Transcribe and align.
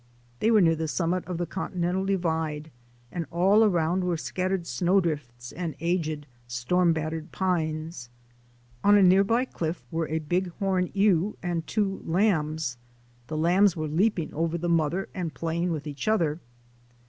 They 0.39 0.49
were 0.49 0.61
near 0.61 0.75
the 0.75 0.87
summit 0.87 1.27
of 1.27 1.37
the 1.37 1.45
Continental 1.45 2.03
Divide 2.03 2.71
and 3.11 3.27
all 3.29 3.63
around 3.63 4.03
were 4.03 4.17
scattered 4.17 4.65
snow 4.65 4.99
drifts 4.99 5.51
and 5.51 5.75
aged, 5.79 6.25
storm 6.47 6.91
battered 6.91 7.31
pines. 7.31 8.09
On 8.83 8.97
a 8.97 9.03
near 9.03 9.23
by 9.23 9.45
cliff 9.45 9.85
were 9.91 10.07
a 10.07 10.17
Bighorn 10.17 10.89
ewe 10.95 11.37
and 11.43 11.67
two 11.67 12.01
lambs. 12.03 12.77
The 13.27 13.37
lambs 13.37 13.75
were 13.75 13.87
leaping 13.87 14.33
over 14.33 14.57
the 14.57 14.67
mother 14.67 15.07
and 15.13 15.35
playing 15.35 15.71
with 15.71 15.85
each 15.85 16.07
other. 16.07 16.39